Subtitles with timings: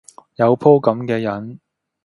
[0.37, 1.59] 有鋪咁既癮